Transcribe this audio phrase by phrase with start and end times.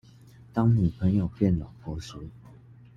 [0.51, 2.17] 當女朋友變老婆時